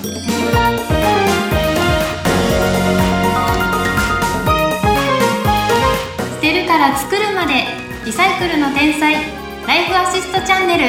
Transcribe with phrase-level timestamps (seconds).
[0.00, 0.06] 捨
[6.40, 7.66] てるから作るまで
[8.06, 9.12] リサイクルの天才
[9.66, 10.84] ライフアシストチャンネル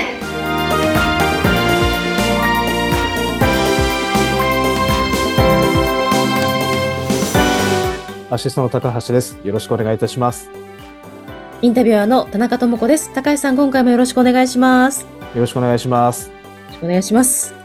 [8.30, 9.38] アシストの高橋です。
[9.43, 10.50] よろしくお願いいたします。
[10.50, 10.62] よ
[11.62, 13.14] インタビュアーの田中智子です。
[13.14, 15.02] 高橋さん、今回もよろしくお願いします。
[15.02, 15.07] よ
[15.41, 16.32] ろしくお願いします。
[16.70, 17.61] ろしくお願いします。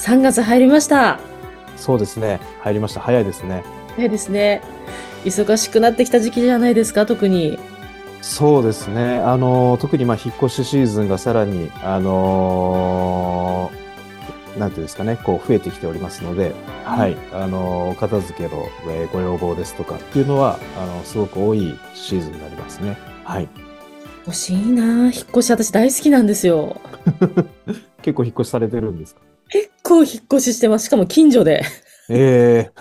[0.00, 1.18] 3月入りました。
[1.76, 2.40] そうですね。
[2.60, 3.00] 入りました。
[3.00, 3.62] 早いですね。
[3.96, 4.60] 早いですね。
[5.24, 7.58] 忙しくなってきた時期じゃないですか、特に。
[8.22, 9.18] そうですね。
[9.18, 13.80] あの、特にまあ、引っ越しシーズンがさらに、あのー
[14.58, 17.16] なんていうんですかね、こう増えてきておりますので、はい。
[17.32, 22.98] あの、お片付けの、えーご要望ですとかっていうのは、あの、すごく多いシーズンになりますね。
[23.24, 23.48] はい。
[24.26, 26.80] 欲しいなぁ引っ越し私大好きなんですよ。
[28.02, 29.20] 結構引っ越しされてるんですか？
[29.20, 29.39] 結
[29.90, 30.86] 構引っ越ししてます。
[30.86, 31.62] しかも近所で。
[32.08, 32.72] ええ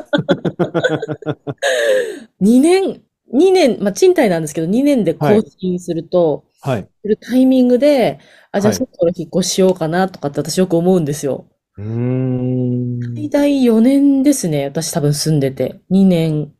[2.39, 3.01] 2 年、
[3.33, 6.87] 2年、まあ賃貸なんですけど、2年で更新すると、はい。
[7.01, 8.19] するタイミングで、
[8.51, 11.45] あ、じゃあはいそろそろ引っ越ししようかなとかって私よく思うんですよ。
[11.77, 12.99] うーん。
[13.15, 14.65] 最大4年ですね。
[14.65, 15.79] 私多分住んでて。
[15.89, 16.53] 2年、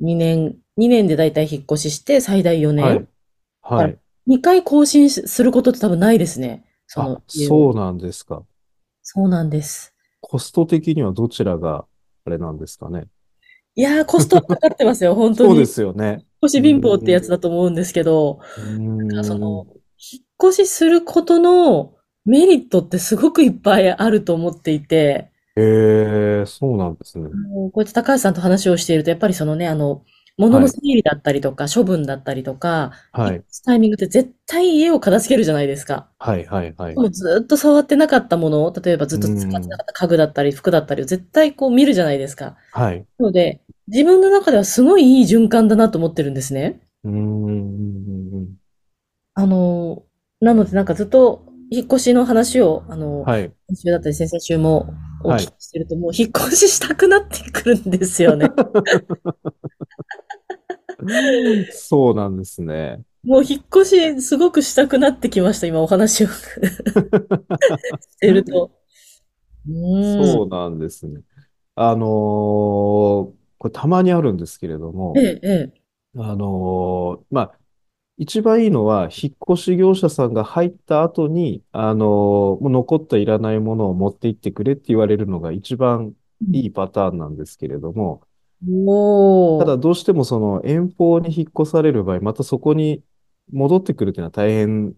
[0.00, 2.84] 2年、2年で大体引っ越しして、最大4年。
[2.84, 3.06] はい。
[3.84, 3.98] はい。
[4.26, 6.64] 2回更新しすることって多分ないですね。
[6.86, 8.42] そあの、、そうなんですか。
[9.02, 9.93] そうなんです。
[10.26, 11.84] コスト的にはどちらが
[12.24, 13.04] あれなんですかね？
[13.76, 15.50] いやー、コストかかってますよ、本当に。
[15.50, 16.06] そうですよね。
[16.06, 18.38] 引っ越し貧乏ってやつだと思うんですけど、
[19.22, 19.66] その、
[19.98, 27.28] 引っ越しすることのメリットってすごくいっぱいあると思っていて、へえ、そうなんですね。
[27.72, 30.02] こうやって高橋さんと話をしていると、やっぱりそのね、あの、
[30.36, 36.08] 物の整理だったりとか、処分だったりとか、はい引っ越すタイミングって絶対家を片付けるじゃないですか。
[36.18, 36.94] はい、はい、はい。
[36.94, 42.56] もうずっと触ってなかったもの、例えばずっと使ってなかった家具だったり服だったりを絶対こう見るじゃないですか。
[42.72, 43.06] はい。
[43.18, 46.80] なので、自分の中ではすごいいい循環だなと思ってるんですね。
[47.04, 48.56] うーん。
[49.34, 50.02] あの、
[50.40, 53.52] なのでなんかずっと引っ越しの話を、あの、はい。
[53.68, 54.94] 先週だったり先々週も
[55.24, 58.48] おはい聞きしてると、もう引っ越ししたくなってくるんですよね。
[61.70, 63.04] そうなんですね。
[63.24, 63.84] もう引っ越
[64.16, 66.34] しすごくしたくなってきました、今お話をし
[68.20, 68.70] てると。
[70.00, 71.22] そうなんですね。
[71.74, 75.84] あのーこれたまにあるんですけれども、ええ、ええ。
[76.16, 77.60] あのーまあ、
[78.18, 86.14] 一番いいのは、引っ越し業者さんが入った後に、あのーもう残ったいらないものを持って行ってくれって言われるのが一番
[86.52, 88.22] いいパターンなんですけれども、
[89.58, 93.02] ただどうしてもその遠方に引っ越される場合、またそこに
[93.52, 94.94] 戻ってくるというのは大変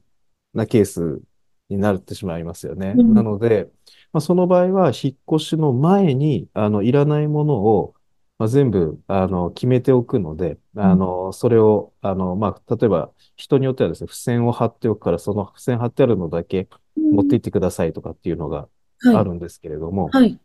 [0.55, 1.21] なケース
[1.69, 2.95] になってしまいますよね。
[2.97, 3.15] うん。
[3.15, 3.69] なので、
[4.13, 7.95] まあ、その場合は引っ越しの前に、あの、いらないものを、
[8.39, 18.69] まあ、全部、あの、決めておくので、あの、それを、あの、まあ、例えば人によってはですね、付箋を貼っておくから、その付箋貼ってあるのだけ持って行ってくださいとかっていうのが
[19.15, 20.39] あるんですけれども、はい。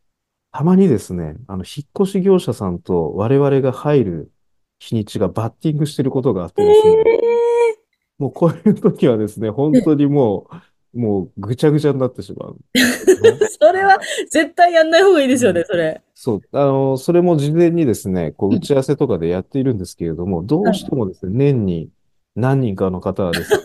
[0.52, 4.32] たまにですね、あの、引っ越し業者さんと我々が入る
[4.80, 7.04] 日にちがバッティングしてることがあってですね、
[8.20, 10.56] もうこういう時はですね、本当にもう、
[10.94, 12.58] もうぐちゃぐちゃになってしまう。
[13.62, 13.98] それは
[14.30, 16.02] 絶対やんない方がいいですよね、それ。
[16.14, 21.90] そう、あの、それも事前にですね、こう、打ち合わせとかでやっているんですけれども、どうしてもですね、年に
[22.36, 23.60] 何人かの方はですね、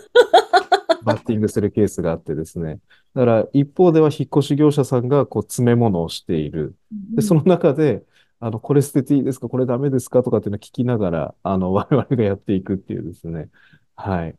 [1.07, 2.81] バッティングするケースがあってですね、
[3.15, 6.75] だから一方では引っ越し業者さんがこう、詰め物をしている。
[7.15, 8.03] で、その中で、
[8.41, 9.49] あの、これ捨てていいですか？
[9.49, 10.23] これダメですか？
[10.23, 13.49] とかっていうのを聞きながら、あの、 我々がやっていくっていうですね。
[13.95, 14.35] はい。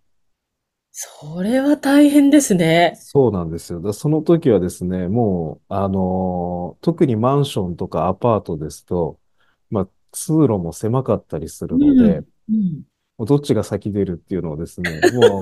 [0.91, 2.93] それは大変ですね。
[2.99, 3.81] そうなんですよ。
[3.81, 9.19] だその時はですね、もう、あのー特にマンションとかアパートですと、
[9.69, 12.83] まあ、通路も狭かったりするので、うん。
[13.17, 15.41] もうどっちが先出るっていうのをですね、 もう、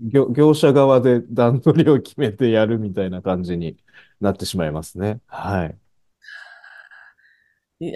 [0.00, 3.76] 業、業者側で段取りを決めてやるみたいな感じに
[4.20, 5.20] なってしまいますね。
[5.26, 5.78] はい。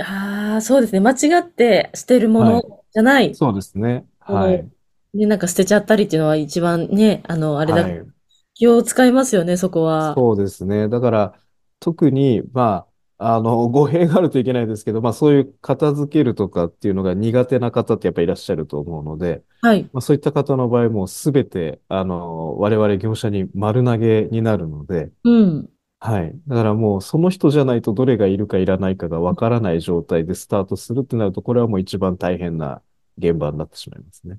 [0.03, 1.01] ああ、そうですね。
[1.01, 3.35] 間違って捨てるもはいのじゃない。
[3.35, 4.07] そうですね。
[4.19, 4.71] はい。
[5.15, 8.21] で、なんか捨てちゃったりっていうのは一番ね、あの、あれだ、はい。
[8.55, 10.15] 気を使いますよね、そこは。
[10.15, 10.89] そうですね。
[10.89, 11.41] だから、
[11.79, 12.90] 特に、まあ、
[13.23, 19.91] あの、語弊があるといけないですけど、まあ、そういう片付けるとかっていうのが苦手な方ってやっぱりいらっしゃると思うので、はい。
[19.93, 25.71] まあ、そういった方の場合もすべて、あの、我々業者に丸投げになるので、うん。
[26.01, 26.33] はい。
[26.49, 32.83] だからもうその人じゃないとどれがいるかいらないかがわからない状態でスタートするってなると、これはもう一番大変な
[33.19, 34.39] 現場になってしまいますね。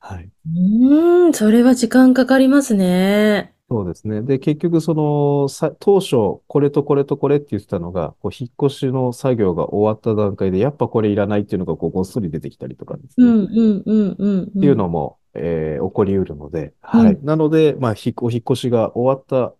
[0.00, 0.30] はい。
[0.46, 3.54] うーん、それは時間かかりますね。
[3.70, 4.22] そうですね。
[4.22, 13.26] で、結局その、さ、当初、これとこれとこれって言ってたのが、こう、引っ越しの作業が終わった段階で、やっぱこれいらないっていうのが、こう、ごっそり出てきたりとかですね。
[13.26, 13.42] うんう
[13.74, 14.42] んうんうん。
[14.44, 17.12] っていうのも、えー起こりうるので、はい。
[17.12, 19.54] うなので、まあ、ひお引っ越しが終わった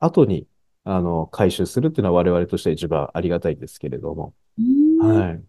[0.00, 0.48] 後に、
[0.82, 5.44] あの、回収するっていうのは我々としては一番ありがたいんですけれども、うんはい。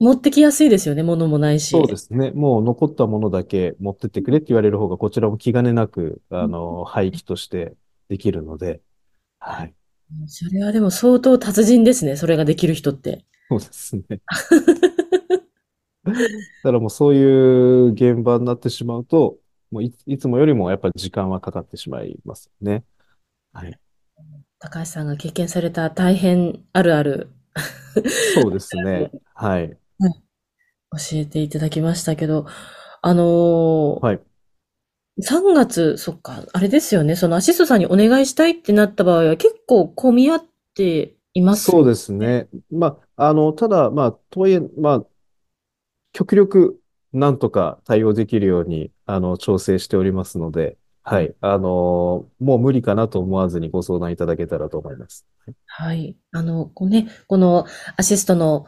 [0.00, 1.70] 持ってきやすいですよね、物もないし。
[1.70, 2.30] そうですね。
[2.30, 7.74] もう残ったものだけ持ってってくれって言われる方が、こちらも気兼ねなく、あの、廃棄として
[8.08, 8.80] できるので、
[9.40, 9.74] はい。
[10.26, 13.24] それはでも相当達人ですね、それができる人って。
[13.50, 14.02] そうですね。
[16.04, 16.12] だ
[16.62, 19.38] からもうそういう現場になってしまうと、
[19.70, 22.84] もうい、いつもよりもやっぱり時間はかかってしまいますよね。
[23.52, 23.78] はい。
[24.60, 27.30] 高橋さんが経験された大変あるある
[28.34, 29.10] そうですね。
[29.34, 29.76] はい。
[30.92, 32.46] 教えていただきましたけど、
[33.02, 34.20] あのーはい。
[35.20, 42.48] 3月、そっか、あれですよね、そのアシストさんにお願いしたいってなった場合は結構混み合っていますそうですね。
[42.70, 45.06] まあ、あの、ただ、まあ、とはいえ、まあ、
[46.12, 46.80] 極力、
[47.12, 51.34] なんとか対応できるように、あの、調整しておりますので、はい。
[51.40, 55.26] あの、もう無理かなと思わずにご相談いただけたらと思います。
[55.66, 56.16] はい。
[56.32, 57.66] あの、こうね、この
[57.96, 58.66] アシストの、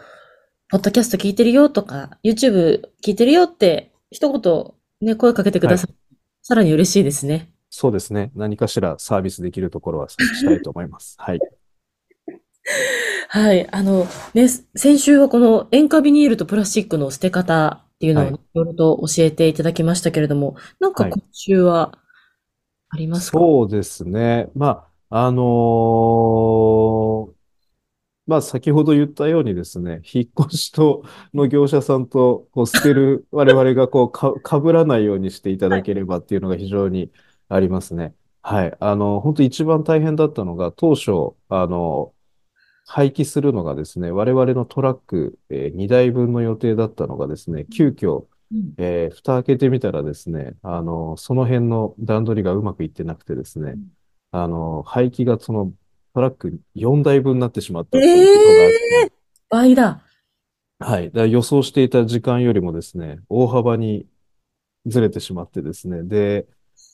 [0.70, 4.64] ポッドキャスト聞いてるよとか、YouTube 聞いてるよって、一言
[5.00, 5.94] ね、声かけてください。
[6.43, 7.50] さらに嬉しいですね。
[7.70, 8.31] そうですね。
[8.34, 11.17] 何かしらサービスできるところは したいと思います。
[11.19, 11.40] はい。
[13.28, 13.69] はい。
[13.72, 21.99] あの、ね、先週はこの塩化ビニールとプラスチックの捨て方っていうのをはいいろいろと教えていただきましたけれども、なんかはい今週は
[22.90, 23.38] ありますか？
[23.38, 24.50] そうですね。
[24.55, 27.40] まあ、あのー
[28.31, 31.03] まあ、先ほど言ったようにですね、引っ越しと、
[31.35, 37.11] の業者さんと、こう、捨てる、 我々がこう、か、かぶらないようにしていただければっていうのが非常に
[37.49, 38.15] ありますね。
[38.43, 38.77] はい。
[38.79, 42.15] あの、本当一番大変だったのが、当初、あの、
[42.87, 53.77] 廃棄するのがですね、我々のトラック、え2台分の予定だったのがですね、急遽、うんえー蓋開けてみたらですね、あの、その辺の段取りがうまくいってなくてですね、
[54.32, 55.73] あの、廃棄がその
[56.15, 58.71] トラック4台分になってしまったっていうことがあっ
[59.09, 59.12] て、
[59.49, 60.03] 倍だ。
[60.79, 61.07] はい。
[61.07, 64.07] だから予想していた時間よりもですね、大幅に
[64.87, 66.47] ずれてしまってですね、で、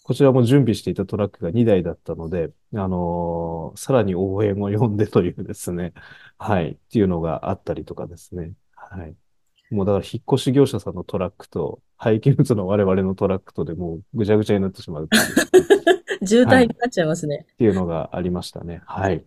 [0.03, 5.93] こちらも準備していたトラックが2台だったので、あのーさらに応援を呼んでというですね、
[6.39, 9.15] はい、っていうのがあったりとかですね、はい。
[9.71, 15.21] もうだから引っ越し業者さんのトラックと、廃棄物の我々のトラックとでもうぐちゃぐちゃになってしまうってい
[15.93, 17.47] う渋滞になっちゃいますね。
[17.53, 18.83] っていうのがありましたね。
[18.87, 19.25] はい。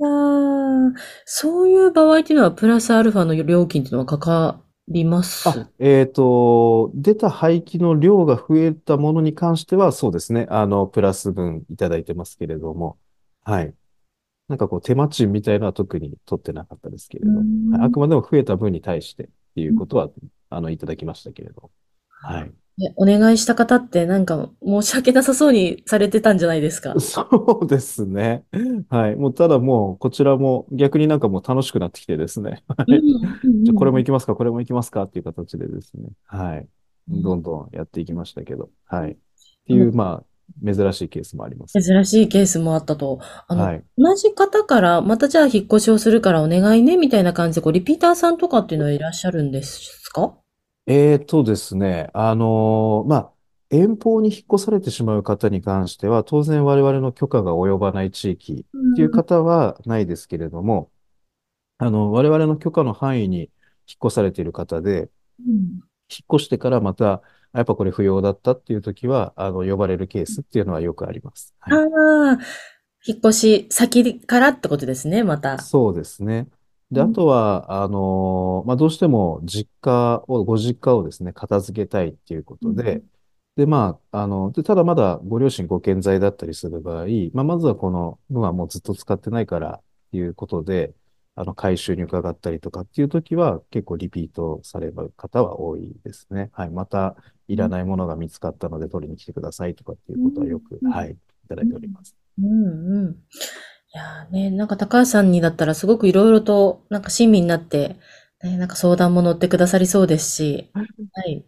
[0.00, 5.48] ああ、そういう場合っていうのは、プラスアルファの料金っていうのはかかります？
[5.48, 10.46] あ、えっと、出た廃棄の量が増えたものに関しては、そうですね。
[10.50, 12.98] あの、プラス分いただいてますけれども、
[13.44, 13.74] はい。
[14.48, 20.10] なんかこう、手間賃みたいなのは特に取ってなかったですけれど、うんはいあくまでも増えた分に対してっていうことは、
[20.50, 21.70] あの、いただきましたけれど。
[22.08, 22.52] はい。
[22.78, 26.94] ねお願いした方ってなんか申し訳なさそうにされてたんじゃないですか？
[26.98, 28.44] そうですね。
[28.88, 29.16] はい。
[29.16, 32.62] もう、ただもう、こちらも逆になんかもう楽しくなってきてですね。
[32.68, 33.00] はい。
[33.64, 36.08] じゃあこれも行きますか、これも行きますかっていう形でですね。
[36.26, 36.66] はい。
[37.08, 38.70] どんどんやっていきましたけど。
[38.86, 39.12] はい。
[39.12, 39.16] っ
[39.66, 41.80] ていう、まあ、珍しいケースもあります。
[41.80, 43.20] 珍しいケースもあったと。
[43.48, 43.84] あの、はい。
[43.96, 50.34] 同じ方から、またじゃあ引っ越しをするからお願いね、みたいな感じで、こう、リピーターさんとかっていうのはいらっしゃるんですか？
[50.86, 53.32] えーとですね、あのーまあ、
[53.70, 60.90] 遠方に引っ越されてしまう方に関しては、当然我々の許可が及ばない地域っていう方はないですけれども、
[61.78, 63.48] あの、我々の許可の範囲に引っ
[64.06, 65.10] 越されている方で、
[65.40, 65.82] うん
[66.14, 67.22] 引っ越してからまた、
[67.52, 71.54] あやっぱこれ不要だったっていう時は、あの、呼ばれるケースっていうのはよくあります。
[71.58, 72.38] はいああ、
[73.06, 75.58] 引っ越し先からってことですね、また。
[75.58, 76.48] そうですね。
[76.92, 83.12] で、うんあとは、あのーまあ、どうしても実家を、ご実家をですね、片付けたいっていうことで、うん
[83.56, 90.94] で、まあ、あの、で、ただまだご両親ご健在だったりする場合、まあ、まずはこの分はもうずっと使ってないからっていうことで、
[91.34, 96.50] あの、回収に伺ったりとかっていう時は結構リピートされる方は多いですね。
[96.54, 96.70] はい。
[96.70, 97.16] また、
[97.48, 102.16] いらないものが見つかったので取りに来てくださいとかっていうことはよく、うんはい、いただいております。
[102.40, 103.16] うんうん。
[104.02, 107.96] いやーね、なんか高橋さんにだったらすごくいろいろと、なんか親身になって、
[108.42, 110.70] ね、なんか相談も乗ってくださりそうですし、
[111.14, 111.44] はい。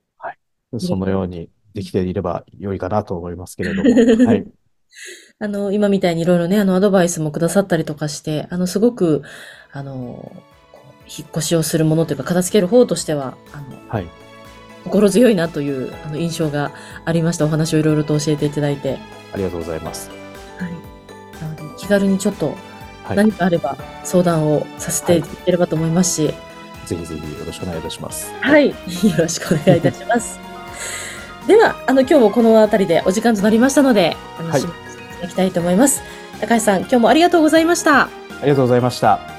[0.78, 3.90] そのようにできていれば良いかなと思いますけれども、
[4.26, 4.46] はい。
[5.40, 9.22] あの、今みたいにいろいろね、あの、アドバイスもくださったりとかして、あの、すごく、
[9.72, 10.32] あの、
[11.06, 14.06] 引っ越しをするものというか、片付ける方としては、あの、はい。
[14.84, 16.72] 心強いなという、あの、印象が
[17.04, 17.44] ありました。
[17.44, 18.98] お話をいろいろと教えていただいて。
[19.32, 20.10] ありがとうございます。
[20.60, 20.83] なので、
[21.84, 22.56] 気軽にちょっと
[23.04, 23.16] はい。
[23.18, 26.34] 何かあれば相談をさせていただければと思いますし、
[26.86, 28.32] ぜひぜひよろしくお願いいたします。
[28.40, 28.68] はい。
[28.70, 28.74] よ
[29.18, 30.40] ろしくお願いいたします。
[31.46, 36.02] では、あの、今日もこの辺りでお時間となりましたので、あの、はい締めさせていただきたいと思います。
[36.40, 38.04] 高橋さん、今日もありがとうございました。
[38.04, 38.08] あ
[38.42, 39.33] りがとうございました。